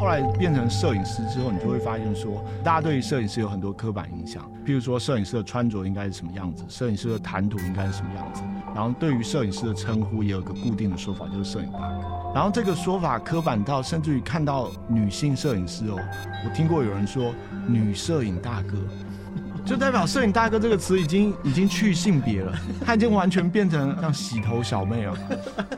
[0.00, 8.42] 后来变成摄影师之后，你就会发现说，大家对于摄影师有很多刻板印象，譬如说摄影师的穿着应该是什么样子，摄影师的谈吐应该是什么样子，
[8.74, 12.32] 然后对于摄影师的称呼也有个固定的说法，就是摄影大哥。
[12.34, 15.98] 然后这个说法刻板到，甚至于看到女性摄影师哦，
[16.46, 17.34] 我听过有人说
[17.68, 18.78] 女摄影大哥。
[19.66, 25.14] 就代表摄影大哥这个词已经已经去性别了，它已经完全变成像洗头小妹了，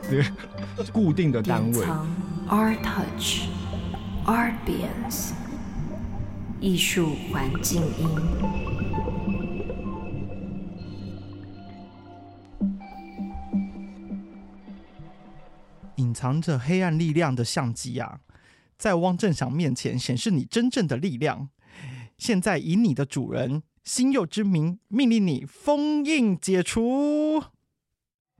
[0.09, 0.25] 对，
[0.93, 1.85] 固定的单位。
[2.49, 3.47] Art Touch
[4.25, 5.33] Art Beams
[6.61, 8.07] 艺术环境音。
[15.97, 18.21] 隐藏着黑暗力量的相机啊，
[18.77, 21.49] 在汪正祥面前显示你真正的力量。
[22.17, 23.63] 现在以你的主人。
[23.83, 27.43] 星佑之名，命令你封印解除。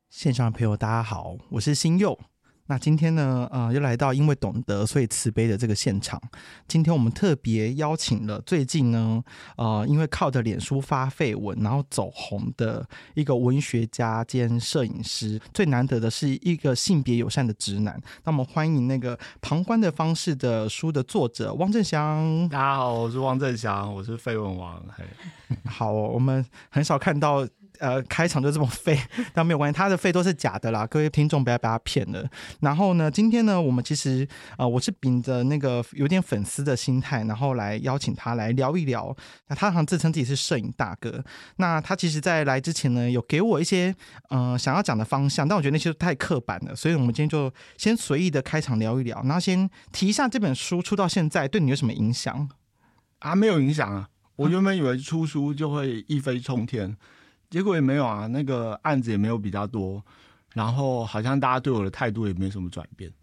[0.10, 2.18] 线上的朋友，大家好，我是星佑。
[2.68, 6.22] 那今天呢，呃，又来到因为懂得所以慈悲的这个现场。
[6.66, 9.22] 今天我们特别邀请了最近呢，
[9.58, 15.38] 呃，因为靠着脸书发绯闻然后走红的一个文学家兼摄影师。
[15.54, 18.02] 最难得的是一个性别友善的直男。
[18.24, 22.48] 那么欢迎那个旁观的方式的书的作者汪正祥。
[22.48, 24.82] 大家好，我是汪正祥，我是绯闻王。
[24.96, 25.04] 嘿，
[25.66, 27.46] 好，我们很少看到。
[27.84, 28.98] 呃，开场就这么废，
[29.36, 32.26] 但没有关系，他的废都是假的啦，各位听众不要被他骗了。
[32.62, 34.26] 然后呢，今天呢，我们其实
[34.58, 39.14] 呃，我是秉着那个有点粉丝的心态，然后来邀请他来聊一聊。
[39.50, 41.22] 那他好像自称自己是摄影大哥，
[41.58, 43.94] 那他其实在来之前呢，有给我一些
[44.30, 52.48] 呃想要讲的方向，但我觉得那些都太刻板了，所以我们今天就先随意的开场聊一聊，然后先提一下这本书出到现在对你有什么影响
[53.20, 53.36] 啊？
[53.36, 56.96] 没有影响啊，我原本以为出书就会一飞冲天。
[57.54, 60.04] 结果也没有啊，那个案子也没有比较多，
[60.56, 63.14] 然后好像大家对我的态度也没什么转变。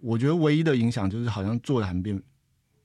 [0.00, 2.22] 我觉得唯一的影响就是好像座谈变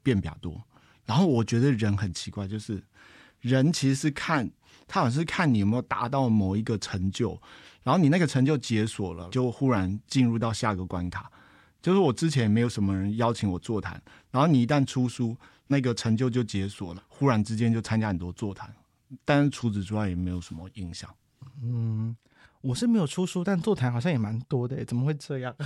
[0.02, 0.58] 变比较多。
[1.06, 2.82] 然后我觉得人很奇怪，就是
[3.42, 4.50] 人其实是看
[4.88, 7.38] 他好像是看你有没有达到某一个成就，
[7.84, 11.30] 然后你那个成就解锁了，就忽然进入到下个关卡。
[11.82, 14.02] 就是我之前也没有什么人邀请我座谈，
[14.32, 15.36] 然后你一旦出书，
[15.68, 18.74] 那个成就就解锁了，忽然之间就参加很多座谈。
[19.24, 21.10] 但是除此之外也没有什么印象。
[21.64, 22.16] 嗯，
[22.62, 25.56] 我是没有出书，但座谈好像也蛮多的，怎么会这样？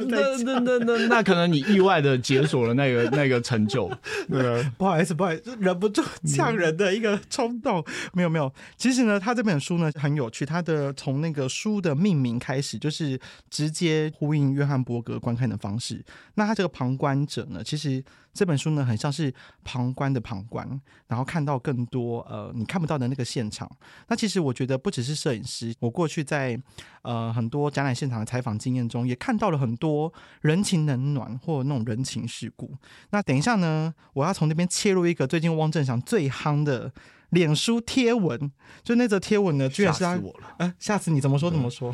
[0.00, 3.90] 那那那那那可能你意外的解锁了那个那个成就，
[4.30, 7.84] 对不好意思，不好意思，忍不住呛人的一个冲动。
[8.12, 13.18] 没有没有，其实呢，他这本书呢很有趣，他的从那个书的命名开始，就是
[13.50, 16.04] 直接呼应约翰伯格观看的方式。
[16.34, 18.04] 那他这个旁观者呢，其实。
[18.32, 19.32] 这本书呢，很像是
[19.64, 23.68] 旁观的旁观，然后看到更多呃你看不到的那个现场。
[24.06, 26.60] 那其实我觉得不只是摄影师，我过去在
[27.02, 30.12] 呃很多展览现场的采访经验中，也看到了很多
[30.42, 32.72] 人情冷暖或那种人情世故。
[33.10, 36.92] 那等一下呢，我要从那边切入一个最近汪正祥最夯的
[37.30, 38.52] 脸书贴文，
[38.84, 41.92] 就那则贴文呢，居然是他我了，哎，下次你怎么说怎么说？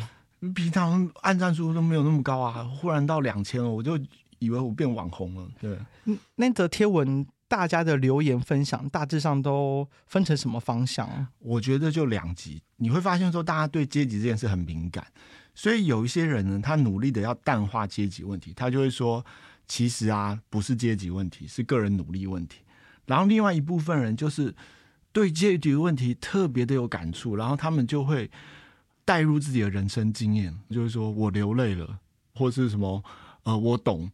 [0.55, 3.99] 平常按赞数都没有那么高啊，忽然到两千了，我就。
[4.39, 5.79] 以为我变网红了，对。
[6.37, 11.27] 那则贴文大家的留言分享大致上都分成什么方向？
[11.39, 12.63] 我觉得就两极。
[12.77, 15.07] 你会发现说，大家对阶级这件事很敏感，
[15.55, 19.25] 所以有一些人呢，他努力的要淡化阶级问题，他就会说，
[19.69, 22.61] 其实啊，不是阶级问题，是个人努力问题。
[23.07, 24.55] 然后另外一部分人就是
[25.13, 28.29] 对阶级问题特别的有感触，然后他们就会
[29.05, 31.99] 带入自己的人生经验，就是说我流泪了，
[32.35, 33.03] 或是什么，
[33.45, 34.11] 呃，我懂。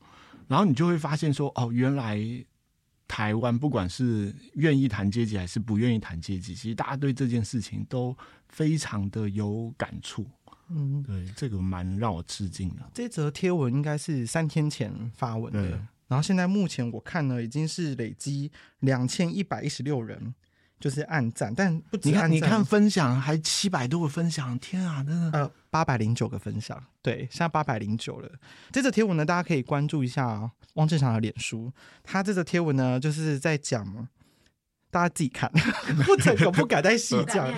[0.47, 2.19] 然后你就会发现说，哦，原来
[3.09, 8.17] 台湾不管是愿意谈阶级还是不愿意谈阶级，其实大家对这件事情都
[8.49, 10.27] 非常的有感触。
[10.69, 12.91] 嗯，对，这个蛮让我吃惊的。
[12.95, 15.71] 这则贴文应该是三天前发文的，
[16.07, 20.35] 然后现在目前我看呢，已经是累积两千一百一十六人。
[20.81, 25.39] 就是暗赞，但不你看，你看分享还七百多个分享，天啊，真的。
[25.39, 28.29] 呃八百零九个分享，对，现在八百零九了。
[28.73, 31.71] 这则贴文呢，大家可以关注一下汪正祥的脸书，
[32.03, 33.87] 他这则贴文呢，就是在讲，
[34.91, 35.49] 大家自己看，
[36.05, 37.49] 不整个不敢再细讲，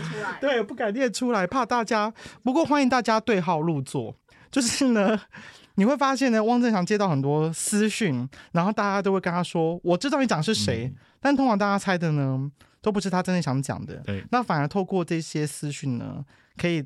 [0.43, 2.13] 对，不敢念出来，怕大家。
[2.43, 4.15] 不过欢迎大家对号入座，
[4.51, 5.19] 就是呢，
[5.77, 12.53] 你会发现呢，汪正祥接到很多私讯，然后大家都会跟他说，我知道你讲是谁，但通常大家猜的呢。
[12.83, 14.23] 都不是他真的想讲的，对。
[14.31, 16.23] 那反而透过这些私讯呢，
[16.59, 16.85] 可以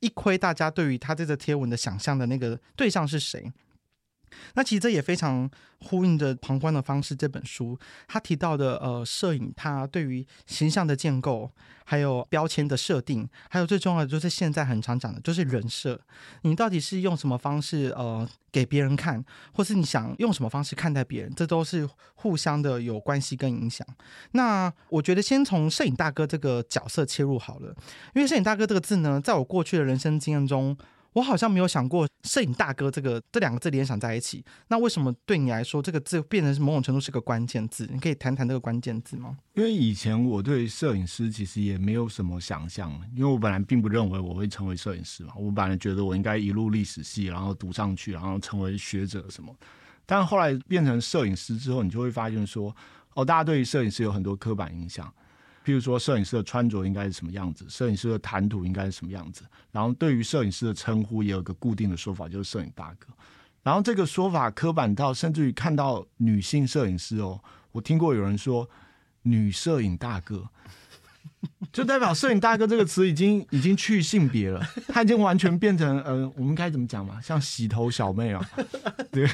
[0.00, 3.52] 一窥大家对于他这个贴文的想象的那个对象是谁。
[4.54, 5.50] 那其实这也非常
[5.80, 7.78] 呼应着《旁观的方式》这本书，
[8.08, 11.50] 他提到的呃，摄影它对于形象的建构，
[11.84, 16.00] 还有标签的设定，还有最重要的就是现在很常讲的，就是人设。
[16.42, 19.22] 你到底是用什么方式呃给别人看，
[19.52, 23.86] 或是你想用什么方式看待别人，这都是互相的有关系跟影响。
[24.32, 27.74] 那我觉得先从摄影大哥这个角色切入好了，
[28.14, 30.76] 因为摄影大哥这个字呢，在我过去的人生经验中。
[31.14, 34.44] 我好像没有想过“摄影大哥”这个这两个字联想在一起。
[34.68, 37.88] 那为什么对你来说，这个字变成是某种程度是个关键字？
[37.92, 39.38] 你可以谈谈这个关键字吗？
[39.54, 45.32] 因为以前我对摄影师其实也没有什么想象，因为我本来并不认为我会成为摄影师嘛。
[45.36, 49.54] 我本来觉得我应该一路历史系，然后读上去，然后成为学者什么。
[50.04, 52.74] 但后来变成摄影师之后，你就会发现说，
[53.14, 55.10] 哦，大家对于摄影师有很多刻板印象。
[55.64, 59.44] 譬如说，摄影师的穿着应该是什么样子，摄影师的谈吐应该是什么样子。
[59.72, 63.08] 然后，对于摄影师的称呼也有个固定的说法，就是摄影大哥。
[63.62, 67.40] 然后，这个说法刻板到甚至于看到女性摄影师哦，
[67.72, 68.68] 我听过有人说
[69.22, 70.46] 女摄影大哥，
[71.72, 77.18] 就代表摄影大哥这个词已经 已经去性别了，它已经完全变成呃，我们该怎么讲嘛？
[77.22, 78.50] 像洗头小妹啊，
[79.10, 79.26] 对，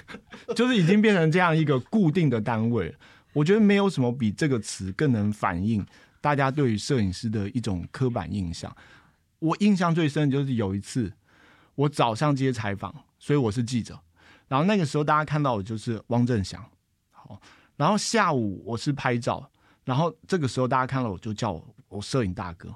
[0.55, 2.95] 就是已经变成这样一个固定的单位。
[3.33, 5.85] 我觉得没有什么比这个词更能反映。
[6.21, 8.75] 大家对于摄影师的一种刻板印象，
[9.39, 11.13] 我印象最深的就是有一次
[11.75, 13.99] 我早上接采访，所以我是记者，
[14.49, 16.63] 然后那个时候大家看到我就是汪正祥，
[17.11, 17.41] 好，
[17.77, 19.51] 然后下午我是拍照，
[19.85, 22.75] 然后这个时候大家看到我就叫我我摄影大哥，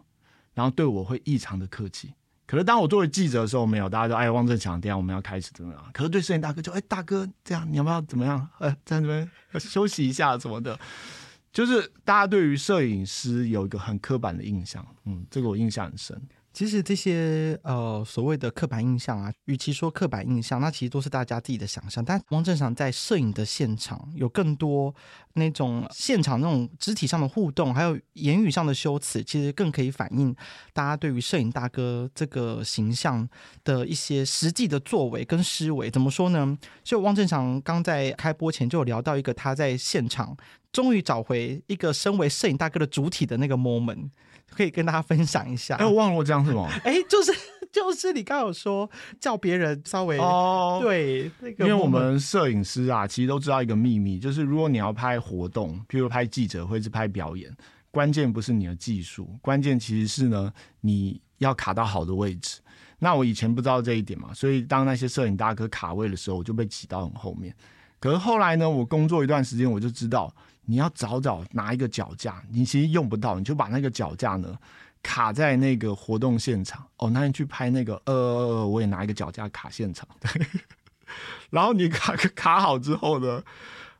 [0.54, 2.14] 然后对我会异常的客气。
[2.46, 5.90] 可是当我作为记者的时候，没有，大家就哎汪正祥，等下我们要开始怎么样？
[5.92, 8.48] 可是对摄影大哥就哎大哥这样，你要不要怎么样？
[8.58, 10.78] 呃，在这边休息一下什么的。
[11.54, 16.20] 就是大家对于摄影师有一个很刻板的印象，嗯，这个我印象很深。
[16.54, 22.02] 其实这些呃所谓的刻板印象啊，与其说刻板印象，那其实都是大家自己的想象。
[22.02, 24.94] 但汪正常在摄影的现场有更多
[25.32, 30.32] 那种现场那种肢体上的互动，还有言语上的修辞，其实更可以反映
[30.72, 33.28] 大家对于摄影大哥这个形象
[33.64, 35.90] 的一些实际的作为跟思维。
[35.90, 36.56] 怎么说呢？
[36.84, 40.36] 就汪正常刚在开播前就聊到一个他在现场
[40.70, 44.10] 终于找回一个身为摄影大哥的主体的那个 moment。
[44.50, 45.76] 可以跟大家分享一下。
[45.76, 46.68] 哎，我忘了我讲什么。
[46.84, 47.32] 哎，就是
[47.72, 48.88] 就是你刚有说
[49.18, 57.52] 叫别人稍微哦，对，那个，因为我们摄影师啊，其实都知道一个秘密，就是如果你要拍活动，譬如拍记者或是拍表演，
[57.90, 60.52] 关键不是你的技术，关键其实是呢
[60.82, 62.60] 你要卡到好的位置。
[63.00, 67.54] 那我以前不知道这一点嘛，所以当那些摄影大哥卡位的时候，我就被挤到很后面。
[67.98, 70.34] 可是后来呢，我工作一段时间，我就知道。
[70.66, 74.56] 你要早早拿一个脚架，你其实用不到，你就把那个脚架呢
[75.02, 76.86] 卡在那个活动现场。
[76.96, 80.08] 哦，那你去拍那个，呃，我也拿一个脚架卡现场。
[80.20, 80.46] 对
[81.50, 83.42] 然后你卡卡好之后呢，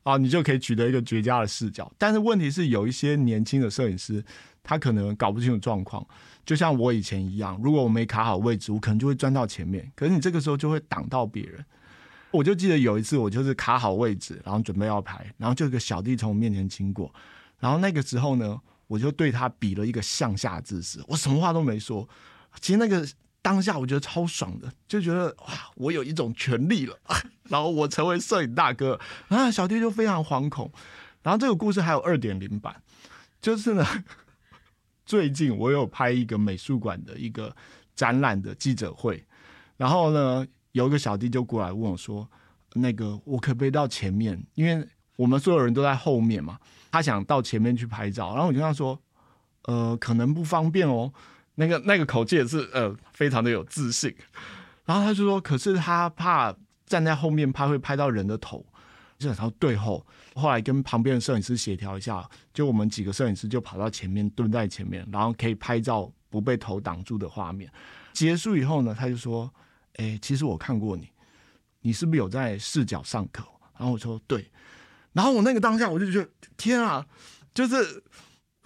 [0.03, 1.93] 啊，你就可以取得一个绝佳的视角。
[1.99, 4.25] 但是问题是，有一些年轻的摄影师，
[4.63, 6.05] 他可能搞不清楚状况，
[6.47, 11.65] 就像我以前一样，如果我没卡好位置，我可能就会钻到前面，可是你这个时候就会挡到别人。
[12.35, 17.15] 我就记得有一次，我就是卡好位置，然后准备要拍，然后就有个小弟从我面前经过，
[17.61, 22.09] 然后那个时候呢，我就对他比了一个向下姿势，我什么话都没说。
[22.61, 23.07] 其实那个
[23.41, 26.99] 当下我觉得超爽的，就觉得哇，我有一种权利了，
[27.49, 28.99] 然后我成为摄影大哥，
[29.29, 30.69] 啊，小弟就非常惶恐。
[31.23, 32.83] 然后这个故事还有二点零版，
[33.41, 33.87] 就是呢，
[35.07, 37.55] 最近我有拍一个美术馆的一个
[37.95, 39.25] 展览的记者会，
[39.77, 40.45] 然后呢。
[40.75, 42.29] 有一个小弟就过来问我说
[42.75, 44.45] ：“那个我可不可以到前面？
[44.55, 46.59] 因为我们所有人都在后面嘛，
[46.91, 49.01] 他想到前面去拍照。”然后我就跟他说
[49.67, 51.13] ：“呃，可能不方便哦。”
[51.55, 54.13] 那个那个口气也是呃，非常的有自信。
[54.85, 56.53] 然后他就说：“可是他怕
[56.87, 58.67] 站在后面，拍会拍到人的头，
[59.17, 60.05] 就然后对后。
[60.35, 67.71] 后来跟旁边的摄影师协调一下，就我们几个摄影师就跑到前面蹲在前面，然后可以拍照不被头挡住的画面。
[68.13, 69.49] 结束以后呢，他就说。”
[69.95, 71.09] 哎，其实我看过你，
[71.81, 73.45] 你是不是有在视角上课？
[73.79, 74.51] 然后我说对，
[75.13, 77.07] 然后我那个当下我就觉得天啊，
[77.53, 78.03] 就是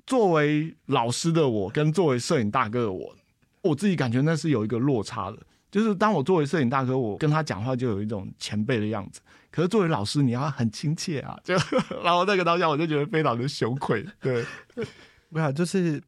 [0.06, 3.16] 作为老师的我跟作为摄影大哥的我，
[3.62, 5.38] 我自己感觉那是有一个落差的。
[5.70, 9.20] 就是当我作为摄影大哥，我跟他讲话就有一种前辈的样子，
[9.50, 11.54] 可是作为老师你要很亲切啊，就
[12.02, 14.02] 然后那个当下我就觉得非常的羞愧。
[14.18, 14.42] 对，
[15.28, 16.02] 没有就是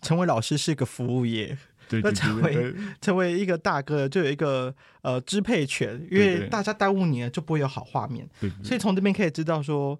[0.00, 1.58] 成为老师是一个服务业。
[2.02, 8.28] 那成为成为一个大哥，就有一个呃支配权，因为大家耽误你了，就不会有好画面。
[8.62, 9.98] 所以从这边可以知道说，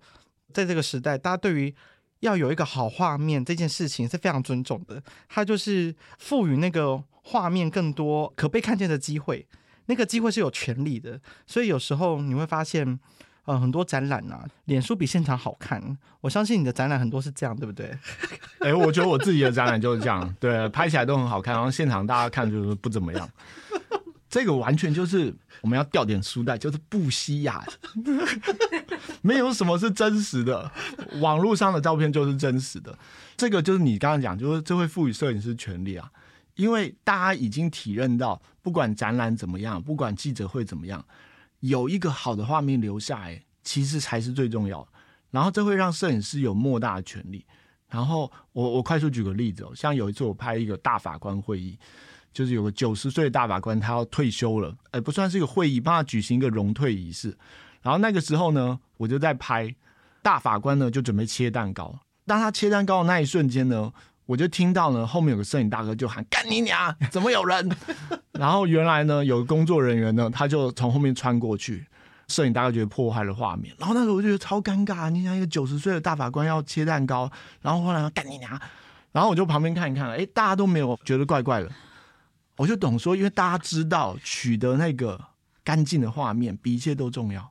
[0.52, 1.74] 在这个时代，大家对于
[2.20, 5.02] 要有一个好画面这件事情是非常尊重的。
[5.28, 9.46] 他就是赋予那个画面更多可被看见的机会，
[9.86, 12.98] 那个机会是有权利的，所以有时候你会发现，
[13.44, 15.98] 呃，很多展览啊，脸书比现场好看。
[16.20, 17.96] 我相信你的展览很多是这样，对不对？
[18.60, 23.28] 哎、我觉得我自己的展览就是这样，对，拍起来都很好看，然后现场大家看就是不怎么样。
[24.28, 27.62] 这个完全就是我们要掉点书袋，就是不稀雅，
[29.20, 30.70] 没有什么是真实的，
[31.20, 32.96] 网络上的照片就是真实的。
[33.36, 36.10] 这个就是你刚刚讲，就是这会赋予摄影师权利啊，
[36.54, 41.04] 因为大家已经体认到，不管展览怎么样，不管记者会怎么样，
[41.62, 44.88] 有一个好的画面留下来，其实才是最重要的。
[45.30, 47.44] 然后这会让摄影师有莫大的权利。
[47.88, 51.78] 然后我我快速举个例子哦，像有一次我拍一个大法官会议，
[52.32, 57.36] 就是有个九十岁的大法官他要退休了，呃，不算是一个会议，帮他举行一个荣退仪式。
[57.80, 59.74] 然后那个时候呢，我就在拍
[60.22, 61.98] 大法官呢，就准备切蛋糕。
[62.26, 63.92] 当他切蛋糕的那一瞬间呢，
[64.26, 66.94] 我就听到呢后面有个摄影大哥就喊：“干你娘！
[67.10, 67.68] 怎么有人？”
[68.32, 71.86] 然后原来呢有个工作人员呢，他就从后面穿过去。
[72.28, 75.10] 摄影大哥觉得破坏了画面，然后那时候我就觉得超尴尬。
[75.10, 78.58] 你想一个九十岁的大法官要切蛋糕，然后后来干你娘，
[79.10, 81.70] 然后我就旁边看一看，哎，大家都没有觉得怪怪的，
[82.56, 85.20] 我就懂说，因为大家知道取得那个
[85.62, 87.46] 干净的画面比一切都重要。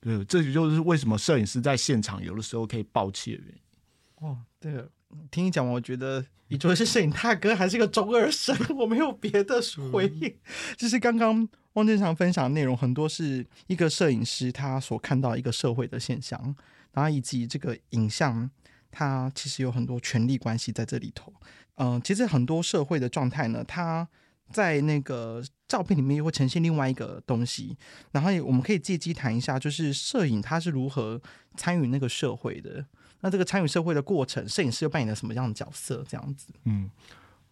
[0.00, 4.28] 对，这就是为什么摄影师在现场有的时候可以爆气的原因。
[4.28, 4.88] 哦，这个
[5.30, 9.60] 听你讲完，我觉得你除了是摄影大哥，还是个中二生， 我没有别的
[9.92, 10.36] 回应。
[10.76, 16.54] 就是刚刚汪正常分享的内容，很多是一个摄影师他所看到一个社会的现象，
[16.92, 18.50] 然后以及这个影像，
[18.90, 21.32] 它其实有很多权力关系在这里头。
[21.76, 24.08] 嗯、其实很多社会的状态呢，它
[24.50, 27.76] 在那个照片里面又会呈现另外一个东西。
[28.12, 31.20] 然后我们可以借机谈一下，就是摄影它是如何
[31.56, 32.86] 参与那个社会的。
[33.26, 36.04] 那这个参与社会的过程，摄影师又扮演了什么样的角色？
[36.08, 36.88] 这样子，嗯，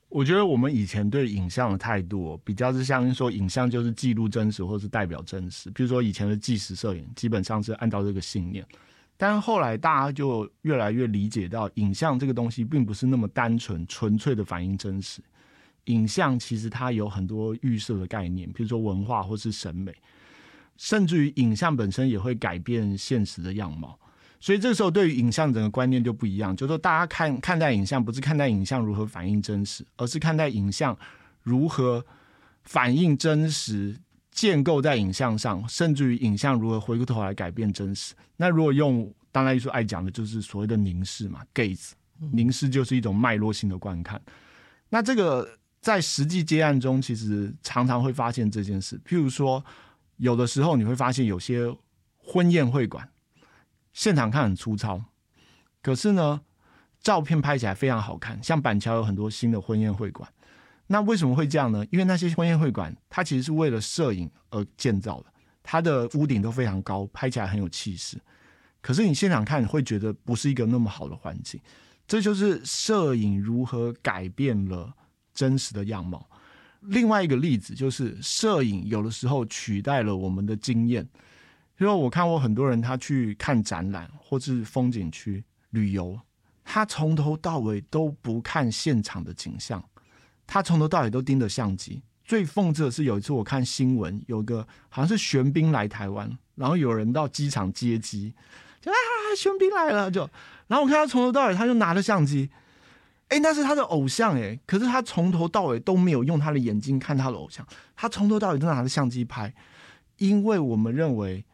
[0.09, 8.64] 我觉得我们以前对影像的态度、比较是像说影像就是记录真实或是代表真实，比如说以前的纪实摄影基本上是按照这个信念，
[9.16, 15.21] 但后来大家就越来越理解到，影像这个东西并不是那么单纯纯粹的反映真实，
[15.87, 19.93] 影像其实它有很多预设的概念，比如说文化或是审美，
[20.76, 23.99] 甚至于影像本身也会改变现实的样貌。
[24.45, 30.95] 所以这个时候，对于影像整个观念就不一样，就是说大家看看待影像，不是看待影像如何反映真实，而是看待影像
[31.41, 32.05] 如何
[32.63, 33.97] 反映真实，
[34.31, 38.13] 建构在影像上，甚至于影像如何回过头来改变真实。
[38.37, 41.93] 那如果用当代艺术爱讲的，就是所谓的凝视嘛，gaze，
[42.31, 44.21] 凝视就是一种脉络性的观看。
[44.91, 45.49] 那这个
[45.81, 49.01] 在实际接案中，其实常常会发现这件事。
[49.09, 49.65] 譬如说，
[50.19, 51.75] 有的时候你会发现有些
[52.19, 53.09] 婚宴会馆。
[53.95, 55.01] 现场看很粗糙，
[55.81, 56.43] 可是呢，
[57.01, 58.43] 照片拍起来非常好看。
[58.43, 60.29] 像板桥有很多新的婚宴会馆，
[60.89, 61.87] 那为什么会这样呢？
[61.93, 65.27] 因为那些婚宴会馆它其实是为了摄影而建造的，
[65.63, 68.21] 它的屋顶都非常高，拍起来很有气势。
[68.81, 71.61] 可是你现场看，会觉得不是一个那么好的环境。
[72.07, 74.93] 这就是摄影如何改变了
[75.33, 76.29] 真实的样貌。
[76.81, 81.09] 另外一个例子就是，摄影有的时候取代了我们的经验。
[81.78, 86.16] 因为我看过很多人，他去看展览或是风景区旅游，
[86.64, 89.83] 他从头到尾都不看现场的景象，
[90.47, 92.00] 他从头到尾都盯着相机。
[92.25, 98.33] 最讽刺的是，有一次我看新闻，有个好像是玄彬来台湾，然后有人到机场接机，
[98.81, 98.95] 就啊
[99.37, 100.21] 玄彬来了，就
[100.69, 102.49] 然后我看他从头到尾他就拿着相机，
[103.28, 107.66] 哎，那是他的偶像哎，可是他从头到尾都没有用他的眼睛看他的偶像，
[107.97, 109.52] 他从头到尾都拿着相机拍，
[110.19, 111.45] 因为我们认为。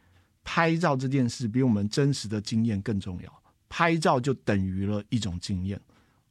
[0.43, 5.79] 拍照这件事比我们真实的经验更重要，拍照就等于了一种经验。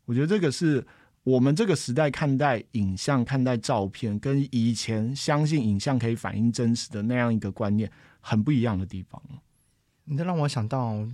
[0.05, 0.85] 我觉得这个是
[1.23, 7.91] 我们这个时代看待影像、看待照片，跟以前相信影像可以反映真实的那样一个观念
[8.21, 9.23] 很不一样的地方。
[10.05, 11.07] 你这让我想到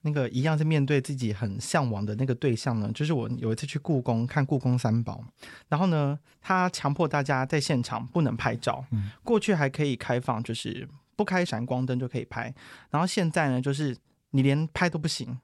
[0.00, 5.22] 那个一样是面对自己很向往的那个对象呢，就是我有一次去故宫看故宫三宝，
[5.68, 10.88] 然后呢，他强迫大家在现场不能拍照，嗯、过去还可以开放，就是。
[11.20, 12.50] 不开闪光灯就可以拍，
[12.88, 13.94] 然后现在呢，就是
[14.30, 15.38] 你连拍都不行。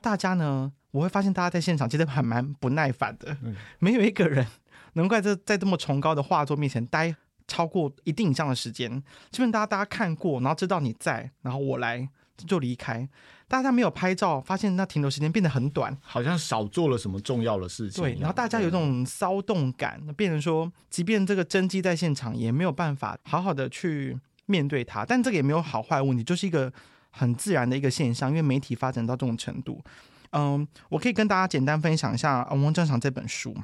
[0.00, 4.46] 大家呢，我会发现大家在现场其实还蛮不耐烦的，嗯、没有一个人
[4.92, 7.12] 能够在在这么崇高的画作面前待
[7.48, 9.02] 超过一定以上的时间。
[9.32, 13.08] 基本大家大家看过，然后知道你在，然后我来就离开。
[13.48, 18.04] 大家没有拍照，发现那停留时间变得很短，好像少做了什么重要的事情。
[18.04, 24.16] 对，然后大家有一种骚动感，变成说，即便这个真机在现场，也没有办法好好的去。
[24.46, 26.72] 面对它，但这个也没有好坏问题，就是一个
[27.10, 28.30] 很自然的一个现象。
[28.30, 29.84] 因为媒体发展到这种程度，
[30.30, 33.54] 嗯，我可以跟大家简单分享一下《王正常》这本书。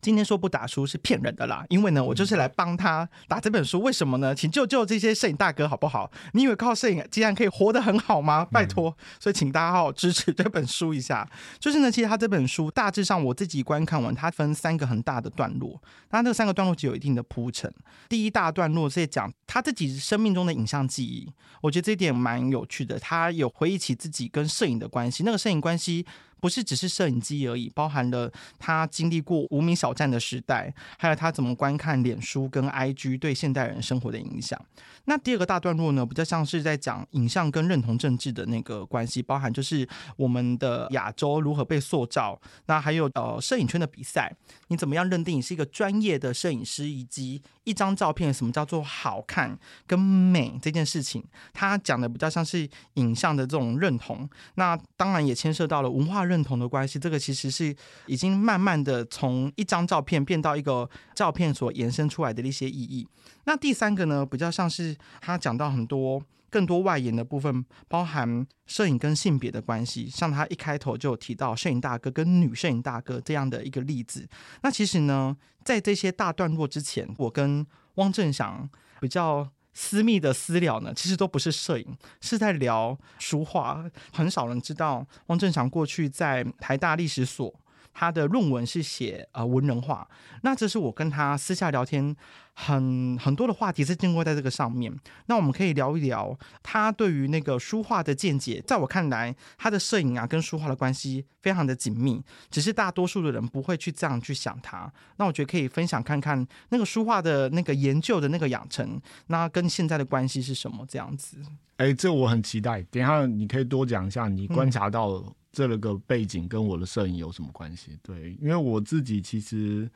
[0.00, 3.80] 今天说不打书是骗人的啦，因为呢，我就是来帮他打这本书。
[3.80, 4.34] 为什么呢？
[4.34, 6.10] 请救救这些摄影大哥好不好？
[6.32, 8.44] 你以为靠摄影竟然可以活得很好吗？
[8.44, 11.28] 拜托，所以请大家好好支持这本书一下。
[11.58, 15.82] 就是呢，其实他这本书大致上我自己观看完，它分三个很大的段落。
[16.10, 17.72] 那这三个段落就有一定的铺陈。
[18.08, 21.28] 第一大段落是在讲他自己生命中的影像记忆，
[21.60, 22.98] 我觉得这一点蛮有趣的。
[22.98, 26.06] 他有回忆起自己跟摄影的关系，那个摄影关系。
[26.40, 34.60] 不是只是摄影机而已，包含了他经历过无名小站的时代，还有他怎么观看脸书跟 IG 对现代人生活的影响。
[35.06, 44.32] 那第二个大段落呢，比较像是在讲影像跟认同政治的那个关系，包含就是我们的亚洲如何被塑造，那还有呃摄影圈的比赛，
[44.68, 54.28] 你怎么样认定你是一个专业的摄影师，以及一张照片什么叫做好看跟美这件事情，他讲的比较像是影像的这种认同。
[54.56, 56.27] 那当然也牵涉到了文化。
[56.28, 57.74] 认同的关系，这个其实是
[58.06, 63.08] 已经慢慢的从一张照片变到一个照片所延伸出来的一些意义。
[63.44, 74.28] 那第三个呢，比较像是他讲到很多更多外延的部分，包含摄影跟性别的关系，像他一开头就提到摄影大哥跟女摄影大哥这样的一个例子。
[74.62, 78.68] 那其实呢，在这些大段落之前，我跟汪正祥
[79.00, 79.48] 比较。
[79.80, 83.88] 私密的私聊呢，其实都不是摄影，是在聊书画。
[84.12, 87.54] 很少人知道汪正祥过去在台大历史所。
[87.92, 90.08] 他的论文是写呃文人画，
[90.42, 92.14] 那这是我跟他私下聊天
[92.54, 94.92] 很很多的话题是经过在这个上面。
[95.26, 98.62] 那我们可以聊一聊他对于那个书画的见解。
[98.66, 104.92] 在我看来，他的摄影啊跟书画的关系非常的紧密，只是大多数的人不会去这样去想他。
[105.16, 111.38] 那我觉得可以分享看看那个书画的那个研究的那个养成，那跟现在的关系是什么这样子。
[111.78, 112.82] 哎，这我很期待。
[112.90, 115.24] 等下你可以多讲一下你观察到。
[115.50, 117.98] 这个背景跟我的摄影有什么关系？
[118.02, 119.90] 对，因为我自己其实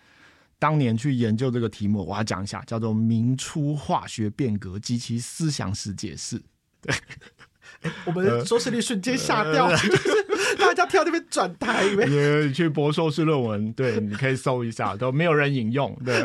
[0.58, 6.40] 当年去研究这个题目，我要讲一下，叫做“明初化学变革及其思想史解释”。
[6.80, 6.94] 对，
[8.06, 11.84] 我们收视率瞬间下掉，就是大家跳那边转台。
[12.06, 15.96] 你去博硕士论文，对，你可以搜一下，都没有人引用。
[16.04, 16.24] 对，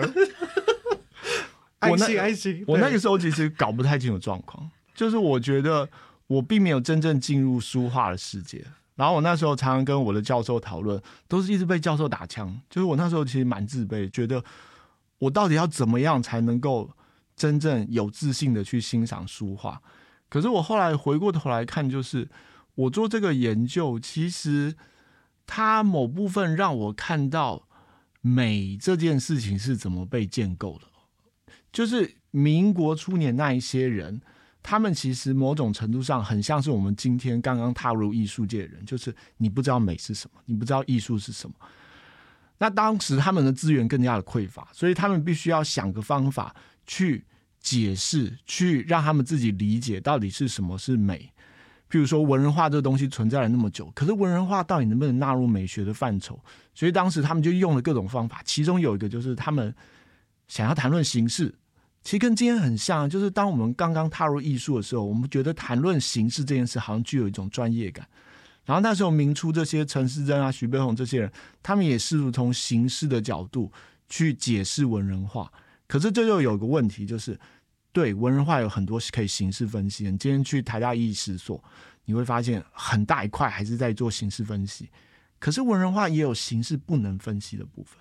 [1.80, 2.64] 爱心爱心。
[2.66, 5.88] 我那个时候其实搞不太清楚状况，就是我觉得
[6.26, 8.66] 我并没有真正进入书画的世界。
[8.98, 12.60] 然后我那时候常常跟我的教授讨论，都是一直被教授打枪。
[12.68, 14.44] 就是我那时候其实蛮自卑，觉得
[15.20, 16.90] 我到底要怎么样才能够
[17.36, 19.80] 真正有自信的去欣赏书画？
[20.30, 22.28] 可是我后来回过头来看，就是
[22.74, 24.76] 我做这个研究，其实
[25.46, 27.68] 它某部分让我看到
[28.22, 30.88] 美这件事情是怎么被建构的。
[31.72, 34.22] 就是民国初年那一些人。
[34.70, 41.56] 他们其实某种程度上很像是我们今天刚刚踏入艺术界的人，就是你不知道美是什么，你不知道艺术是什么。
[42.58, 46.54] 那当时他们的资源更加的匮乏，所以他们必须要想个方法
[46.86, 47.24] 去
[47.62, 51.32] 解释，去让他们自己理解到底是什么是美。
[51.90, 56.38] 譬如说文人画这个东西存在了那么久，可是文人画到底能不能纳入美学的范畴？
[56.74, 59.74] 所以当时他们就用了各种方法，其中有一个就是他们
[60.50, 61.56] 想要谈论形式。
[62.08, 68.08] 其实跟今天很像，就是当我们刚刚踏入艺术的时候，我们觉得谈论形式这件事好像具有一种专业感。
[68.64, 71.30] 然后那时候明初这些陈思珍啊、徐悲鸿这些人，
[71.62, 73.70] 他们也试图从形式的角度
[74.08, 75.52] 去解释文人画。
[75.86, 77.38] 可是这就有个问题，就是
[77.92, 80.10] 对文人画有很多可以形式分析。
[80.10, 81.62] 你今天去台大艺史所，
[82.06, 84.90] 你会发现很大一块还是在做形式分析。
[85.40, 88.00] 可是文人画也有形式不能分析的部分。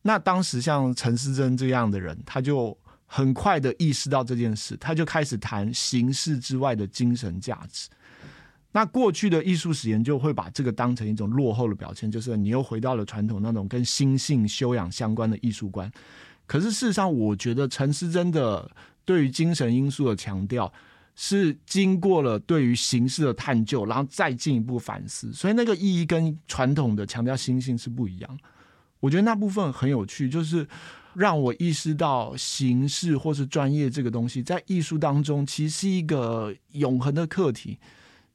[0.00, 2.74] 那当时像陈思珍这样的人，他就。
[3.14, 7.90] 很快的意识到这件事，他就开始谈形式之外的精神价值。
[8.70, 15.92] 那过去的艺术史研究会把这个当成一种落后的表现，就是你又回到了传统那种跟心性修养相关的艺术观。
[16.46, 18.70] 可是事实上，我觉得陈思真的
[19.04, 20.72] 对于精神因素的强调，
[21.14, 28.38] 是经过了对于形式的探究，然后再进一步反思，所以那个意义跟传统的强调心性是不一样。
[29.00, 30.66] 我觉得那部分很有趣，就是。
[31.14, 37.78] 让我意识到形式或是专业这个东西，在艺术当中其实是一个永恒的课题。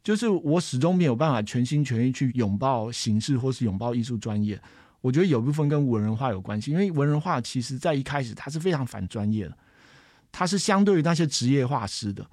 [0.04, 4.58] 就是我始终没有办法全心全意去拥抱形式或是拥抱艺术专业。
[5.02, 9.58] 我觉得有部分跟文人画有关系，因为文人画其实在一开始它是非常反专业的，
[10.32, 12.26] 它是相对于那些职业画师的。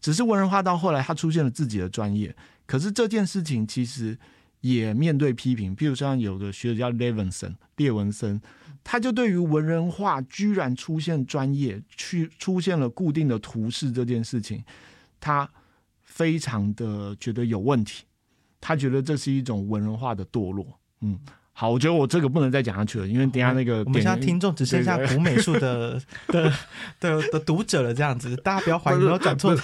[0.00, 2.34] 只是文人画到后来，它出现了自己的专业。
[2.66, 4.18] 可是这件事情其实
[4.60, 8.40] 也面对批评，譬如像有个学者叫 Levinson 列文森。
[8.90, 14.64] 他就对于文人画居然出现专业，去出现了固定的图示这件事情，
[15.20, 15.46] 他
[16.04, 18.04] 非常的觉得有问题。
[18.62, 20.66] 他觉得这是一种文人画的堕落。
[21.02, 21.18] 嗯，
[21.52, 26.50] 好，我觉得我这个不能再讲下去了，因为等下那个我们现在点听众只剩下古美术的的
[26.98, 29.54] 的的读者了，这样子，大家不要怀疑，不要转错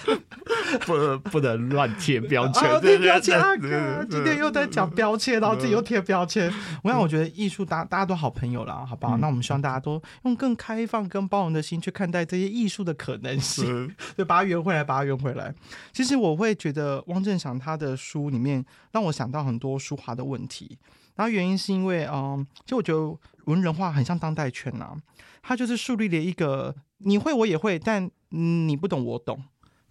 [0.78, 3.56] 不不能乱贴标签，贴标签啊！
[3.56, 6.52] 哥今天又在讲标签，然后自己又贴标签。
[6.82, 9.16] 我想，我觉得艺术大大家都好朋友啦，好不好？
[9.18, 13.64] 那我们希望大家都用更开放、更包容的心去看待这些艺术的可能性。
[13.64, 15.54] 是 对，把它圆回来，把它圆回来。
[15.92, 20.78] 其实我会觉得汪正祥他的书里面让我想到很多书画的问题，
[21.16, 24.94] 然后原因是因为，嗯，就我觉得文人画很像当代圈呐、
[25.42, 29.42] 它就是树立了一个你会我也会，但嗯你不懂我懂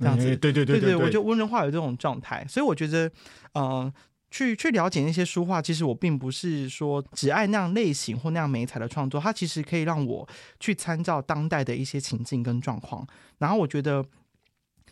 [0.04, 0.26] 这样子。
[0.36, 3.10] 对对对对对我觉得文人画有这种状态，所以我觉得，
[3.54, 3.92] 呃。
[4.36, 10.28] 去去了解那些书画，其实我并不是说只爱那样类型或那样美彩的创作，它其实可以让我
[10.60, 13.08] 去参照当代的一些情境跟状况。
[13.38, 14.04] 然后我觉得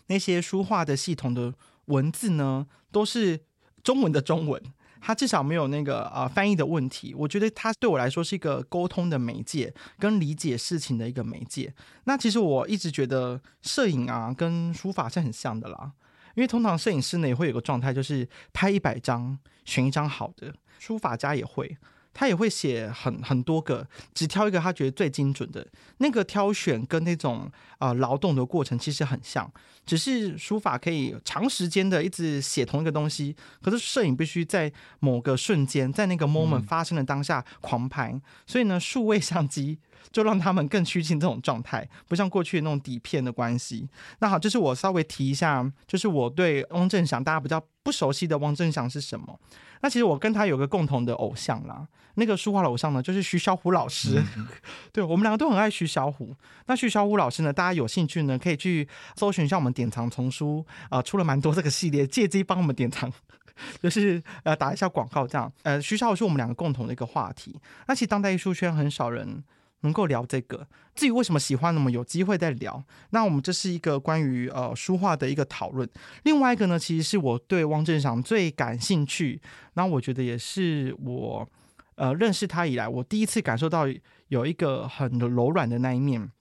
[0.06, 1.52] 那些书画的系统的
[1.86, 3.40] 文字呢，都是
[3.82, 4.62] 中文的中文，
[5.02, 7.14] 它至少没有那个呃翻译的问题。
[7.18, 11.74] 我觉得它对我来说是一个沟通的媒介，跟理解事情的一个媒介。
[12.06, 15.92] 那其实我一直觉得摄影啊跟书法是很像的啦。
[16.36, 21.78] 因为通常摄影师呢也会有个状态，就是拍一百张选一张好的，书法家也会，
[22.14, 25.66] 他也会写很很多个，只挑一个他觉得最精准的
[25.98, 29.52] 那个挑选，跟那种啊、呃劳动的过程其实很像，
[29.86, 39.80] 只是书法可以长时间的一直写同一个东西，可是摄影必须在某个瞬间，在那个 moment 发生的当下狂拍，所以呢，数位相机。
[40.12, 43.90] 就让他们更趋近这种状态，不像过去那种底片的关系。
[44.20, 49.40] 那好，就是我稍微提一下，就是我对汪正祥大家比较不熟悉的汪正祥是什么。
[49.82, 54.22] 那其实我跟他有个共同的偶像啦，那个书画的偶像呢，就是徐小虎老师。
[54.94, 56.36] 对我们两个都很爱徐小虎。
[56.68, 63.12] 那徐小虎老师呢，大家有兴趣呢，可以去搜寻一下我们典藏丛书啊、呃出了蛮多这个系列，借机帮我们典藏。
[63.82, 67.60] 就是呃打一下广告这样，呃徐小虎是我们两个共同的一个话题。
[67.88, 69.44] 那其实当代艺术圈很少人
[69.82, 70.68] 能够聊这个。
[70.96, 72.84] 至于为什么喜欢，那么有机会再聊。
[73.12, 75.88] 那我们这是一个关于呃书画的一个讨论。
[76.24, 79.42] 另外一个呢，其实是我对汪正祥最感兴趣，
[79.74, 81.50] 那我觉得也是我
[81.96, 83.86] 呃认识他以来，我第一次感受到
[84.28, 86.32] 有一个很柔软的那一面，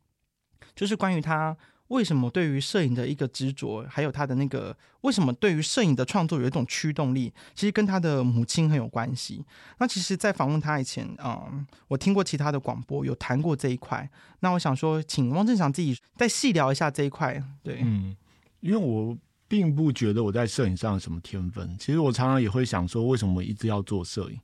[0.75, 1.57] 就是关于他。
[1.91, 9.45] 为什么对于摄影的一个执着，还有他的那个为什么对于摄影的创作有一种驱动力，其实跟他的母亲很有关系。
[9.79, 14.09] 那其实，在访问他以前，嗯，我听过其他的广播有谈过这一块。
[14.39, 17.43] 那我想说，请汪正祥自己再细聊一下这一块。
[17.63, 18.17] 对，嗯，
[18.61, 24.39] 因为我并不觉得我在摄影上有什么天分，其实我常常也会想说，为什么一直要做摄影？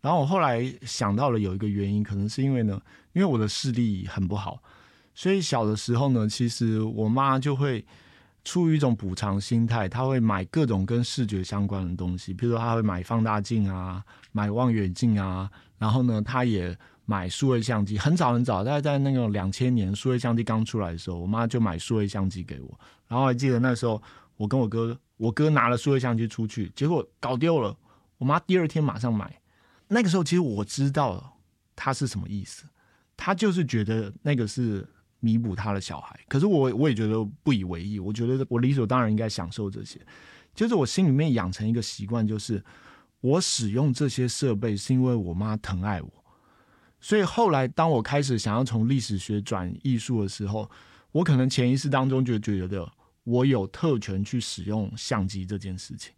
[0.00, 2.80] 然后我后来想到了有一个原因，可能是因为呢，
[3.14, 4.62] 因为我的视力很不好。
[5.14, 7.84] 所以小的时候呢，其实我妈就会
[8.44, 15.48] 出于一种补偿心态，她会买各种跟视觉相关的东西，比如说她会买放大镜啊，买望远镜啊，
[15.78, 17.96] 然后呢，她也买数位相机。
[17.96, 22.80] 很早很早，大概在那个两千年数位相机刚出来的时候，我妈就买数位相机给我。
[23.06, 24.02] 然后还记得那时候，
[24.36, 27.76] 我跟我哥，我哥拿了数位相机出去，结果搞丢了。
[28.18, 29.40] 我妈第二天马上买。
[29.86, 31.32] 那个时候，其实我知道了
[31.76, 32.64] 她是什么意思，
[33.16, 34.84] 她就是觉得那个是。
[35.24, 37.98] 弥补他的小孩，可是我我也觉得不以为意。
[37.98, 39.98] 我觉得我理所当然应该享受这些，
[40.54, 42.62] 就是我心里面养成一个习惯，就是
[43.22, 46.12] 我使用这些设备是因为我妈疼爱我。
[47.00, 50.70] 所以后来当我开始想要从历史学转艺术的时候，
[51.10, 52.86] 我可能潜意识当中就觉得
[53.22, 56.12] 我有特权去使用相机这件事情。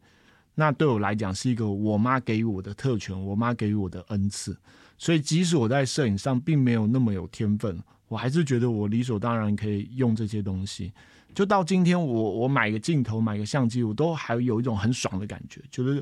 [0.57, 4.59] 那对我来讲是一个我妈给予我的特权，我妈给予我的恩赐。
[4.99, 7.79] 所以即使我在摄影上并没有那么有天分。
[8.09, 10.93] 我还是觉得我理所当然可以用这些东西，
[11.35, 16.01] 就到今天我我买个镜头买个相机，我都还有一种很爽的感觉，觉得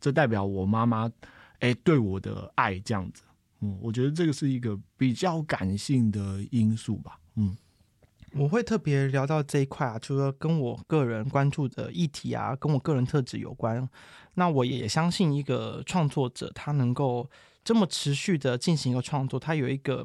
[0.00, 1.08] 这代表我妈妈
[1.60, 3.22] 哎对我的爱这样子，
[3.60, 7.56] 嗯，我觉得这个是一个比较感性的因素吧，嗯，
[8.32, 13.88] 我会特别聊到这一块啊，除了跟我个人关注的议题啊，跟我个人特质有关，
[14.34, 17.30] 那我也相信一个创作者他能够
[17.62, 20.04] 这么持续的进行一个创作，他有一个。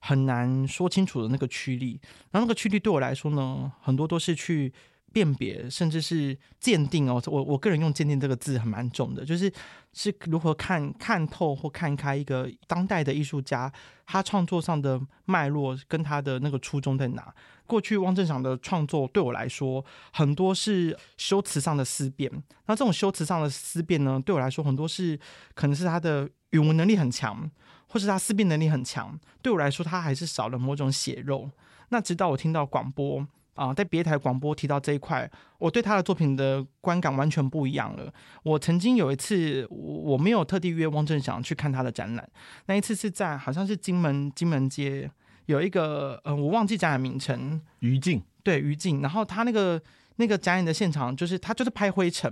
[0.00, 4.72] 很难说清楚的那个驱力，然后那个驱力对我来说呢，很多都是去
[5.12, 7.22] 辨别，甚至是鉴定哦。
[7.26, 9.52] 我我个人用“鉴定”这个字很蛮重的，就是
[9.92, 13.70] 是如何看看透或看开一个当代的艺术家
[14.06, 17.34] 他创作上的脉络跟他的那个初衷在哪。
[17.66, 22.30] 过去汪正祥的创作对我来说，很多是修辞上的思辨。
[22.66, 25.18] 那这种修辞上的思辨呢，对我来说很多是
[25.54, 27.48] 可能是他的语文能力很强。
[27.90, 31.50] 或是他思辨能力很强，对我来说，他还是少了某种血肉。
[31.88, 38.14] 那直到我听到广播，啊、在别台广播提到这一块，我对他的作品的观感完全不一样了。
[38.44, 39.76] 我曾经有一次，我
[40.12, 42.30] 我没有特地约汪正祥去看他的展览，
[42.66, 45.10] 那一次是在好像是金门金门街
[45.46, 49.82] 有一个呃，我忘记展览名称，于静，对于静，然后他那个
[50.20, 52.30] 那个展演的现场，就是他就是拍灰尘。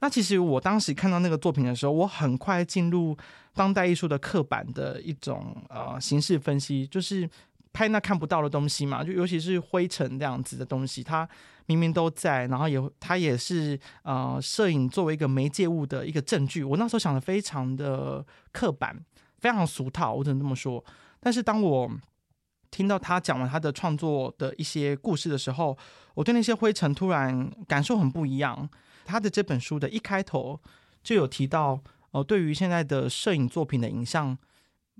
[0.00, 3.16] 那其实我当时看到那个作品的时候，我很快进入
[3.54, 7.28] 当代艺术的刻板的一种呃形式分析，就是
[7.72, 11.26] 拍那看不到的东西嘛，就尤其是灰尘这样子的东西，它
[11.66, 16.62] 明明都在，然后也它也是呃摄影作为一个媒介物的一个证据。
[16.62, 18.94] 我那时候想的非常的刻板，
[19.38, 20.84] 非常俗套，我只能这么说。
[21.20, 21.88] 但是当我
[22.72, 25.78] 听到他讲完他的创作的一些故事的时候，
[26.14, 28.68] 我对那些灰尘突然感受很不一样。
[29.04, 30.58] 他的这本书的一开头
[31.04, 31.78] 就有提到，
[32.12, 34.36] 呃，对于现在的摄影作品的影像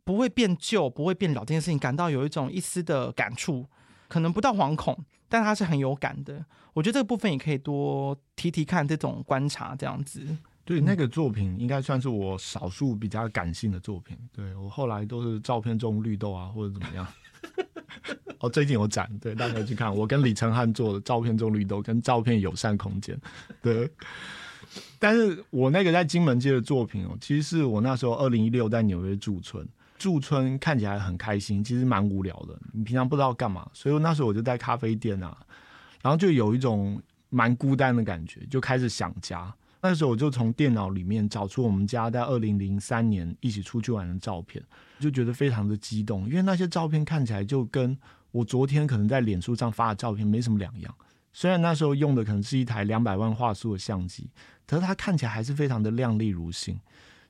[0.05, 3.67] 不会变旧、不会变老这件事情，感到有一种一丝的感触，
[4.09, 4.97] 可能不到惶恐，
[5.29, 6.45] 但他是很有感的。
[6.75, 10.37] 我觉得这个部分也可以多提提看这种观察，这样子。
[10.65, 14.17] 对那个作品应该算是我少数比较感性的作品。
[14.33, 17.07] 对我后来都是照片中绿豆啊，或者怎么样。
[18.39, 19.95] 哦，最近有展，对大家可以去看。
[19.95, 23.19] 我跟李承翰做的照片中绿豆跟照片友善空间，
[23.61, 23.91] 对。
[24.99, 29.67] 但是我那个在金门街的作品哦，其实是我那时候二零一六在纽约驻村，
[29.99, 32.59] 驻村看起来很开心，其实蛮无聊的。
[32.73, 35.37] 你平常不知道干嘛，所以那时候我就在咖啡店啊，
[36.01, 39.53] 然后就有一种蛮孤单的感觉，就开始想家。
[39.83, 44.63] 那时候我就从电脑里面找出我们家在二零零三年一起出去玩的照片，
[45.01, 47.99] 就觉得非常的激动，因为那些照片看起来就跟
[48.31, 50.95] 我昨天可能在脸书上发的照片没什么两样。
[51.33, 54.31] 虽然那时候用的可能是一台两百万画素的相机，
[54.67, 56.79] 可是它看起来还是非常的亮丽如新。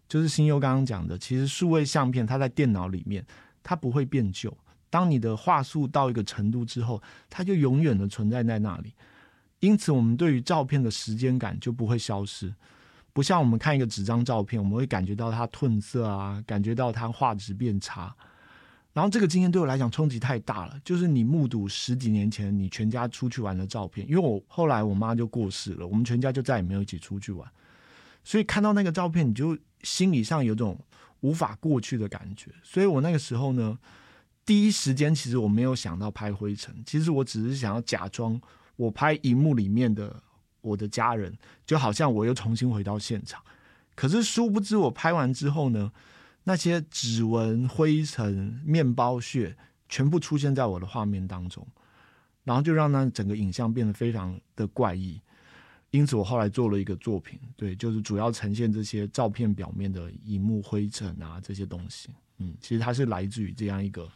[0.07, 3.25] 就是新优刚刚讲的，其实数位相片它在电脑里面
[3.63, 4.55] 它不会变旧，
[4.91, 8.93] 当你的画素到一个程度之后，它就永远的存在在那里。
[9.63, 12.53] 因此，我们对于照片的时间感就不会消失，
[13.13, 18.13] 不像我们看一个纸张照片，我们会感觉到它褪色啊，感觉到它画质变差。
[18.93, 27.49] 然后这个经验对我来讲冲击太大了，就是你目睹十几年前你全家出去玩的照片，因为我后来我妈就过世了，我们全家就再也没有一起出去玩，
[28.25, 30.77] 所以看到那个照片，你就心理上有种
[31.21, 32.51] 无法过去的感觉。
[32.65, 33.79] 所以我那个时候呢，
[34.45, 38.41] 第一时间其实我没有想到拍灰尘，其实我只是想要假装。
[38.77, 40.23] 我拍荧幕里面的
[40.61, 43.43] 我的家人，就好像我又重新回到现场。
[43.95, 45.93] 可是殊不知，我拍完之后呢，
[46.45, 49.57] 那些指纹、灰尘、面包屑
[49.89, 51.67] 全部出现在我的画面当中，
[52.43, 55.21] 然后就让那整个影像变得非常的怪异。
[55.91, 62.09] 因此，我后来做了一个作品，对，就是主要呈现这些照片表面的荧幕灰尘啊这些东西。
[62.39, 64.11] 嗯，其实它是来自于这样一个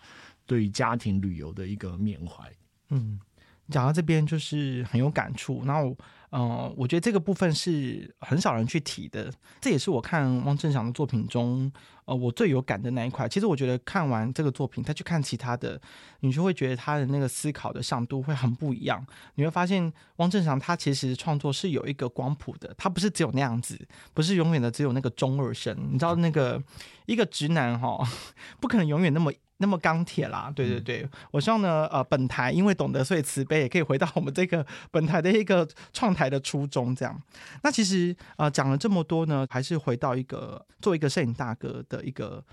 [0.47, 2.51] 对于家庭旅游的一个缅怀。
[2.88, 3.21] 嗯。
[3.70, 5.96] 讲到这边就是很有感触，然后，
[6.31, 11.70] 呃，我觉得这个部分是很少人去提的，这也是我看汪正祥的作品中，
[12.05, 13.29] 呃，我最有感的那一块。
[13.29, 15.81] 其实我觉得看完这个作品，再去看其他的，
[16.20, 19.05] 你就会觉得他的那个思考的向度会很不一样。
[19.35, 23.76] 你会发现汪正祥他其实创作是有一个光谱的，他不是只有那样子，
[24.14, 25.76] 不是永远的只有那个中二生。
[25.90, 26.62] 你知道那个
[27.07, 27.98] 一个直男哈，
[28.61, 29.33] 不可能永远那么。
[29.59, 37.23] 那么钢铁啦，对对对，我希望呢，呃，本台因为懂得，所以慈悲，也可以回到我们这个本台的一个创台的初衷，这样。
[37.62, 42.45] 那其实呃讲了这么多呢，还是回到一个做一个摄影大哥的一个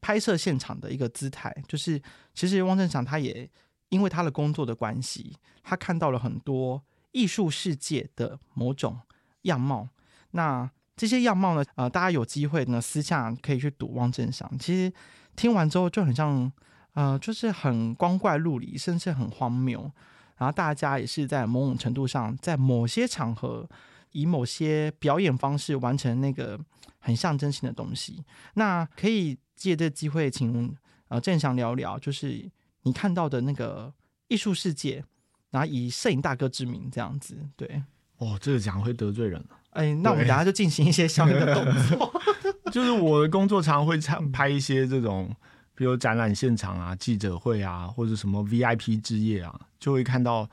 [0.00, 2.00] 拍摄现场的一个姿态，就是
[2.32, 3.50] 其实汪正祥他也
[3.88, 9.00] 因为他的工作的关系，他看到了很多艺术世界的某种
[9.42, 9.88] 样貌。
[10.30, 14.92] 那这些样貌呢，呃，大家有机会呢私下可以去读汪正祥，其实。
[15.36, 16.50] 听完之后就很像，
[16.94, 19.90] 呃，就是很光怪陆离，甚至很荒谬。
[20.36, 23.68] 然后大家也是在某种程度上，在某些场合，
[24.10, 26.58] 以某些表演方式完成那个
[26.98, 28.24] 很象征性的东西。
[28.54, 30.76] 那可以借这机会，请
[31.08, 32.50] 呃郑翔聊聊，就是
[32.82, 33.92] 你看到的那个
[34.26, 35.04] 艺术世界，
[35.50, 37.82] 然后以摄影大哥之名这样子，对。
[38.18, 39.56] 哦，这个讲会得罪人了。
[39.72, 42.22] 哎，那我们等下就进行一些相应的动作。
[42.72, 43.98] 就是我的工作常常会
[44.30, 45.34] 拍一些这种，
[45.74, 50.48] 比如展览现场啊、记者会啊，或者什么 VIP 之夜啊，就会看到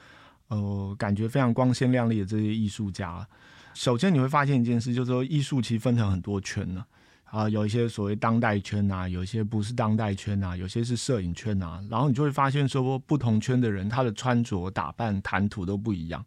[0.47, 3.25] 呃，感觉非常光鲜亮丽的这些艺术家。
[3.73, 6.83] 首先你会发现一件事，就是说艺术其实分成很多圈呢。
[7.25, 11.79] 啊，有一些所谓当代圈啊，有一些不是当代圈啊，有些是摄影圈啊。
[11.89, 16.25] 然后你就会发现说，不同圈的人他的穿着打扮、谈吐都不一样。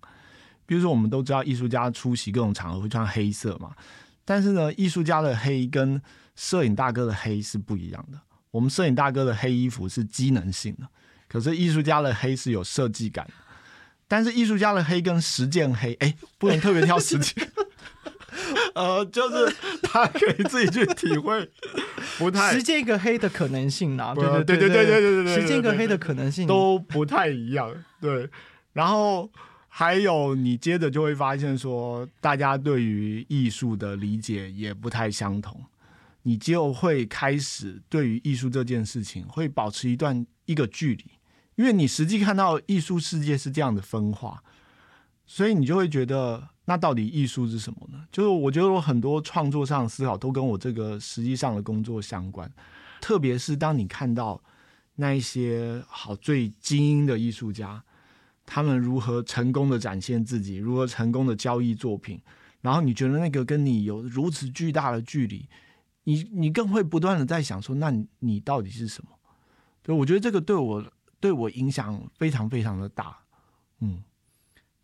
[0.67, 3.73] 比如说，我们都知道艺术家出席各种场合会穿黑色嘛，
[4.25, 6.01] 但是呢，艺术家的黑跟
[6.37, 8.19] 摄影大哥的黑是不一样的。
[8.51, 10.87] 我们摄影大哥的黑衣服是机能性的，
[11.29, 13.33] 可是艺术家的黑是有设计感的。
[14.07, 17.51] 但是艺术家的黑跟实践黑，哎，不能特别挑实践。
[18.75, 21.51] 呃，就是他可以自己去体会，
[22.19, 27.71] 不太实践一个黑的可能性啦，对对对对对对对，实践一个黑的可能性都不太一样，
[28.01, 28.29] 对。
[28.73, 29.31] 然后
[29.75, 35.59] 还有你接着就会发现说，大家对于艺术的理解也不太相同，
[36.25, 41.07] 你就会开始对于艺术这件事情会保持一段一个距离，
[41.55, 44.43] 因为你实际看到艺术世界是这样的分化，
[45.25, 46.51] 所以你就会觉得。
[46.65, 48.07] 那到底艺术是什么呢？
[48.13, 52.49] 就是我觉得我很多创作上的思考都跟我这个实际上的工作相关，
[53.01, 54.41] 特别是当你看到
[54.95, 57.83] 那一些好最精英的艺术家，
[58.45, 62.21] 他们如何成功的展现自己，如何成功的交易作品，
[62.61, 65.49] 然后你觉得那个跟你有如此巨大的距离，
[66.05, 69.11] 你你更会不断的在想说，那你到底是什么？
[69.83, 70.85] 对，我觉得这个对我
[71.19, 73.19] 对我影响非常非常的大，
[73.81, 74.03] 嗯。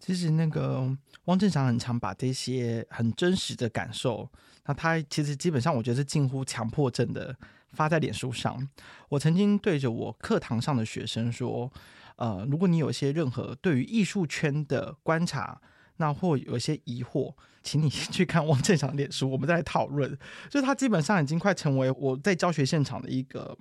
[0.01, 4.31] 其实那个汪正祥很常把这些很真实的感受，
[4.65, 7.37] 那他其实基本上我觉得是近乎强迫症的
[7.73, 8.67] 发在脸书上。
[9.09, 11.71] 我曾经对着我课堂上的学生说
[12.19, 15.61] ：“呃，如果你有一些任何对于艺术圈的观察，
[15.97, 20.11] 那或有一些疑惑，请你先 去看汪正祥脸书，我们再来讨论。”
[20.51, 23.57] 就是他基本上已经快成为我在教学现场的一个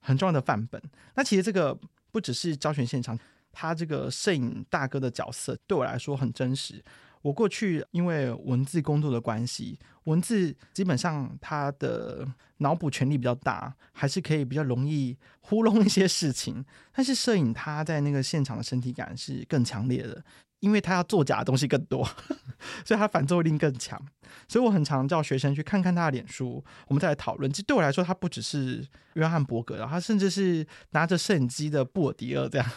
[0.00, 0.82] 很重要的范本。
[1.14, 1.76] 那其实这个
[2.12, 3.18] 不只是教学现场。
[3.52, 6.80] 他这个摄影大哥的角色对我来说很真实。
[7.22, 12.26] 我过去因为文字工作的关系，文字基本上他的
[12.58, 16.64] 脑补权力比较大，还是可以比较容易糊弄一些事情。
[16.92, 20.22] 但是摄影他在那个现场的身体感是更强烈的，
[20.60, 22.08] 因为他要作假的东西更多，
[22.84, 24.00] 所以他反作用力更强。
[24.48, 27.50] 所以我很常叫学生去看看他的脸书，我们再来讨论。
[27.52, 32.70] 其实对我来说，他不只是约翰伯格，他甚至是拿着摄影机的布尔迪厄这样。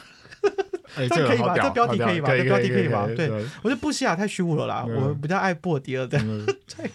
[0.96, 1.56] 这可以吧？
[1.56, 2.30] 这标题可以吧？
[2.30, 3.08] 这标题可以吧？
[3.16, 3.30] 对，
[3.62, 6.20] 我觉得布西亚太虚无了啦，我比较爱布尔迪尔的。
[6.76, 6.90] 对，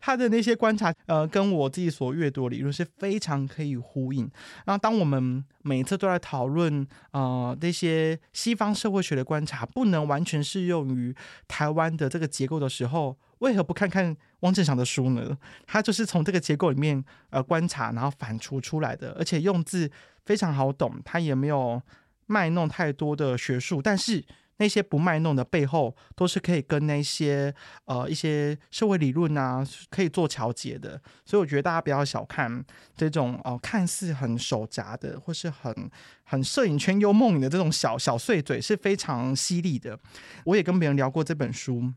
[0.00, 4.30] 他的那些观察，呃，跟我自己所阅读的理论是非常可以呼应。
[4.64, 11.14] 然后，当我们每一次都在讨论呃那些西方社会学的观察不能完全适用于
[11.46, 15.36] 台湾的这个结构的时候，为何不看看汪正祥的书呢？
[15.66, 19.90] 他就是从这个结构里面呃观察，然后反刍出来的，而且用字
[20.24, 21.80] 非常好懂，他也没有。
[22.28, 24.24] 卖弄太多的学术，但是
[24.58, 27.54] 那些不卖弄的背后，都是可以跟那些
[27.86, 31.00] 呃一些社会理论啊，可以做调节的。
[31.24, 32.64] 所以我觉得大家不要小看
[32.96, 35.90] 这种哦，看似很手杂的，或是很
[36.24, 39.98] 很摄影圈幽梦影的这种小小碎嘴，是非常犀利的。
[40.44, 41.92] 我也跟别人聊过这本书，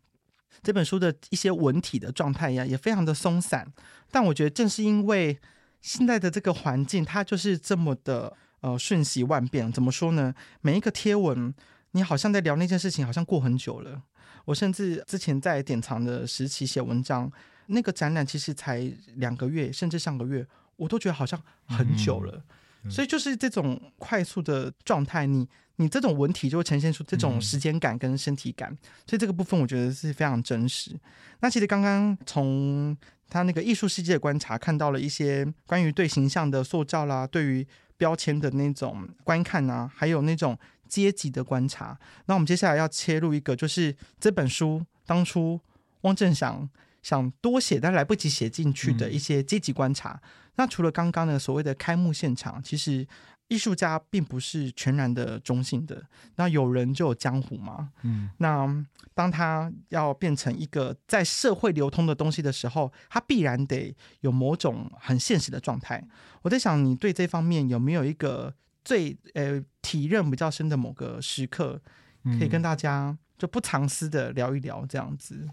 [0.62, 3.66] 这本书的一些文体的状态呀，也非常的松散。
[4.12, 5.40] 但我觉得正是因为
[5.82, 8.38] 现在的这个环境，它就是这么的。
[8.62, 10.34] 呃，瞬息万变，怎么说呢？
[10.62, 11.52] 每一个贴文，
[11.94, 14.04] 你好像在聊那件事情，好像过很久了。
[14.46, 17.32] 我甚至之前在典藏的时期写文章，
[17.66, 20.46] 那个展览其实才两个月，甚至上个月，
[20.76, 22.44] 我都觉得好像很久了。
[22.88, 25.48] 所以就是这种快速的状态，你
[25.78, 28.70] 你这种文体就会呈现出这种时间感跟身体感。
[29.08, 30.96] 所以这个部分我觉得是非常真实。
[31.40, 32.96] 那其实刚刚从
[33.28, 37.68] 他那个艺术世界的观察，看到了一些关于对形象的塑造啦，对于。
[38.02, 41.96] 标签的那种观看啊，还有那种阶级的观察。
[42.26, 45.62] 那我们接下来要切入一个，就是这本书当初
[46.02, 46.68] 汪正祥
[47.04, 50.20] 想多写但来不及写进去的一些阶级观察。
[50.56, 53.08] 那除了刚刚的所谓的开幕现场，其实。
[53.52, 56.02] 艺术家并不是全然的中性的，
[56.38, 57.92] 那有人就有江湖嘛。
[58.04, 66.02] 嗯，那当他要变成一个在社会流通的东西的时候，他必然得有某种很现实的状态。
[66.44, 71.82] 我在想，你对这方面有没有一个最呃体认比较深的某个时刻，
[72.24, 75.46] 可以跟大家就不藏私的聊一聊这样子？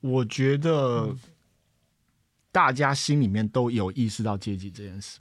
[0.00, 1.16] 我觉得
[2.52, 5.18] 大家心里面都有意识到阶级这件事。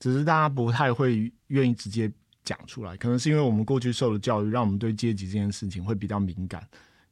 [0.00, 2.10] 只是大家不太会愿意直接
[2.44, 6.66] 讲出来，可能是因为我们过去受的教育，让我们对阶级这件事情会比较敏感。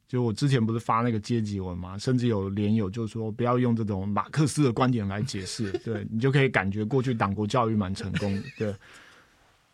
[0.07, 8.43] 就我之前不是发那个阶级文嘛，甚至有连友就说不要用这种马克思的观点来解释，对你就可以感觉过去党国教育蛮成功的。
[8.57, 8.75] 对，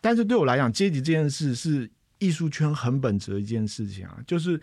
[0.00, 4.60] 但是对我来讲，阶级这件事是艺术圈很本质的一件事情啊，就是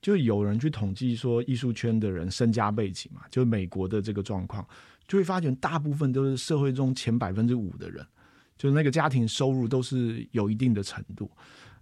[0.00, 4.66] 就有人去统计说艺术圈的人身家背景嘛，就美国的这个状况。
[5.08, 8.06] 就会发现，大部分都是社会中前百分之五的人，
[8.56, 11.30] 就是那个家庭收入都是有一定的程度。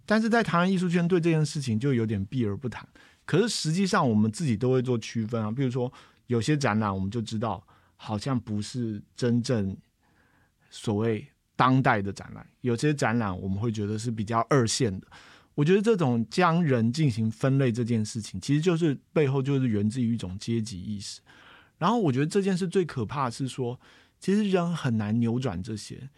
[0.06, 2.88] 但是在台湾艺术圈对这件事情就有点避而不谈。
[3.24, 5.52] 可是实际上，我们自己都会做区分啊。
[5.52, 5.92] 比如说，
[6.26, 7.64] 有些展览我们就知道，
[7.94, 9.76] 好像不是真正
[10.68, 15.06] 所谓当代的展览；有些展览我们会觉得是比较二线的，
[15.54, 21.20] 我觉得这种将人进行分类这件事情，其实就是背后就是源自于一种阶级意识。
[21.80, 23.80] 然后我觉得这件事最可怕的是说，
[24.20, 26.10] 其实人很难扭转这些。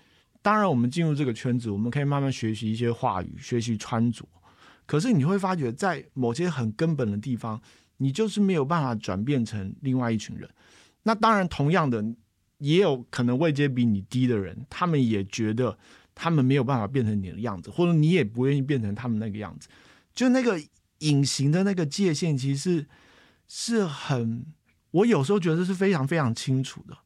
[0.42, 4.26] 当然，我们进入这个圈子，我们可以慢慢学习一些话语，学习穿着。
[4.86, 7.62] 可是你会发觉，在某些很根本的地方，
[7.98, 10.50] 你就是没有办法转变成另外一群人。
[11.04, 12.04] 那当然，同样的，
[12.58, 15.78] 也有可能位阶比你低的人，他们也觉得
[16.12, 19.68] 他们没有办法变成你的样子，或者你也不愿意变成他们那个样子。
[20.12, 20.60] 就那个
[20.98, 22.84] 隐形的那个界限，其实
[23.46, 24.44] 是很，
[24.92, 26.96] 我有时候觉得是非常非常清楚的。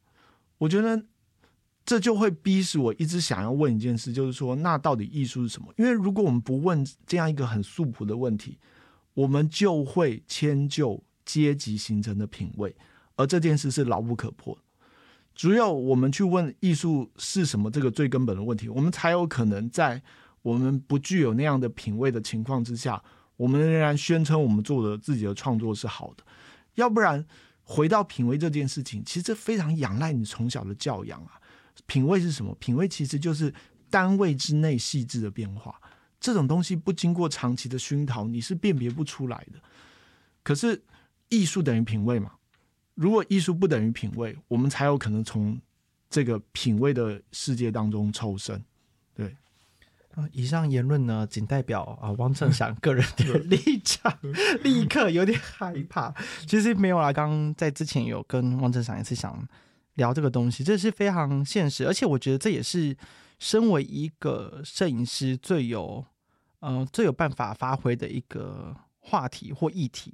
[0.58, 1.04] 我觉得。
[1.88, 5.72] 这就会逼使我一直想要问一件事，就是说，那到底艺术是什么？
[5.76, 8.58] 因为如果我们不问这样一个很素朴的问题，
[9.14, 12.74] 我们就会迁就阶级形成的品味，
[13.14, 14.58] 而这件事是牢不可破。
[15.32, 20.02] 只有我们去问艺术是什么这个最根本的问题，我们才有可能在
[20.42, 23.00] 我们不具有那样的品味的情况之下，
[23.36, 26.24] 我们仍然宣称我们做的自己的创作是好的。
[26.74, 27.24] 要不然，
[27.68, 31.32] 回到品味这件事情，其实这非常仰赖你从小的教养啊。
[31.86, 32.54] 品味是什么？
[32.60, 33.52] 品味其实就是
[33.90, 35.78] 单位之内细致的变化。
[36.20, 39.60] 这种东西不经过长期的熏陶，你是辨别不出来的。
[40.44, 40.80] 可是
[41.28, 42.32] 艺术等于品味嘛？
[42.94, 45.60] 如果艺术不等于品味，我们才有可能从
[46.08, 48.64] 这个品味的世界当中抽身。
[49.12, 49.36] 对，
[50.16, 54.12] 啊，以上言论呢，仅代表啊汪正祥个人的立场。
[54.64, 56.12] 立刻有点害怕。
[56.48, 59.48] 其实没有啦，刚刚在之前有跟汪正祥一次想。
[59.96, 62.94] 聊这个东西，这是非常现实，而且我觉得这也是
[63.38, 66.04] 身为一个摄影师最有
[66.60, 70.12] 呃最有办法发挥的一个话题或议题。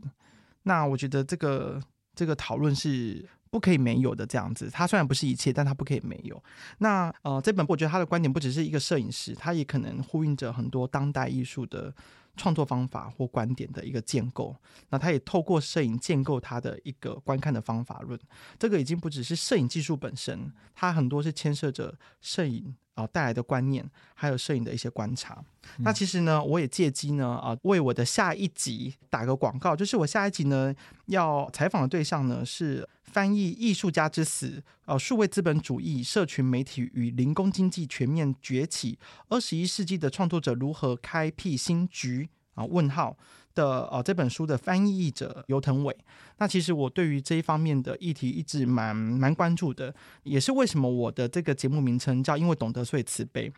[0.62, 1.82] 那我觉得这个
[2.14, 4.70] 这个讨论是不可以没有的，这样子。
[4.72, 6.42] 它虽然不是一切，但它不可以没有。
[6.78, 11.92] 那呃，这本我觉得他的观点不只是一个摄影师，他也可能呼应着很多当代艺术的。
[12.36, 14.56] 创作方法或观点的一个建构，
[14.88, 18.18] 那他也透过摄影建构他的一个观看的方法论。
[18.58, 25.44] 这个已经不只是摄影技术本身，它很多是牵涉着摄影啊带来的观念，还有摄影的一些观察。
[25.78, 30.74] 那其实呢，我也借机呢啊为我的下一集打个广告，就是我下一集呢
[31.06, 32.88] 要采访的对象呢是。
[33.02, 34.46] 翻译《艺术家之死》
[34.86, 42.64] 呃，数位资本主义、社群媒体与零工经济全面崛起，二十一世纪的创作者如何开辟新局啊？
[42.64, 43.16] 问号
[43.54, 45.96] 的呃这本书的翻译者尤腾伟。
[46.38, 53.52] 那其实我对于这一方面的议题一直蛮蛮关注的，也是为什么我的这个节目名称叫“因为懂得所以慈悲”。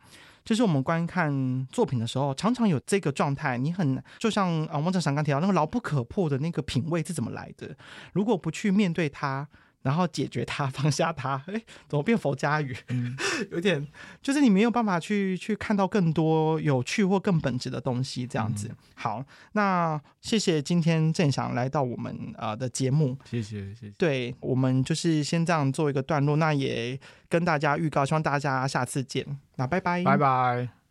[0.45, 7.75] 就是我们观看作品的时候，常常有这个状态，你很就像啊，汪正祥刚提到那个牢不可破的那个品味是怎么来的？
[8.13, 9.49] 如果不去面对它。
[9.85, 11.55] 然后解决它，放下它， 哎，
[11.87, 12.75] 怎么变佛家语？
[13.53, 13.87] 有点，
[14.23, 18.71] 就是你没有办法去去看到更多有趣或更本质的东西，这样子。
[18.95, 19.23] 好，
[19.53, 23.91] 那谢谢今天郑翔来到我们啊的节目，谢谢谢谢。
[23.99, 29.25] 对我们就是先这样做一个段落，那也跟大家预告，希望大家下次见。
[29.57, 30.84] 那拜拜，拜拜。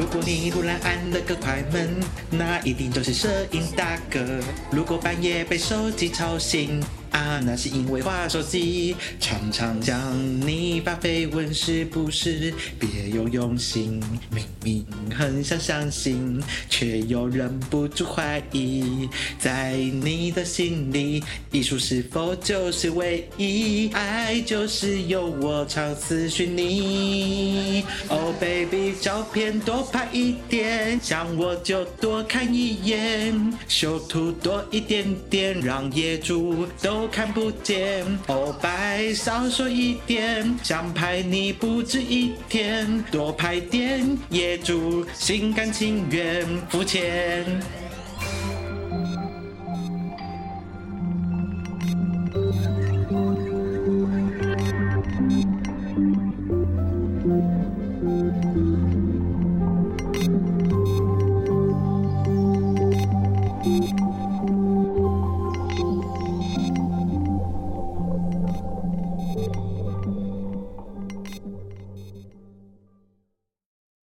[0.00, 4.40] 如果你忽然按了个快门，那一定就是摄影大哥。
[4.72, 6.82] 如果半夜被手机吵醒。
[7.10, 14.00] 啊，那是因为划手机，常常将你发绯闻，是不是别有用心？
[14.30, 19.08] 明明很想相信，却又忍不住怀疑，
[19.40, 23.90] 在你的心里，艺术是否就是唯一？
[23.92, 27.84] 爱就是由我常私讯你。
[28.06, 36.99] Oh baby，照片多拍一点，想我就多看一眼，修图多一点点，让业主都。
[37.08, 47.79] 看不见，哦，白少说一点，想拍你不止一天，多拍点，业主心甘情愿付钱。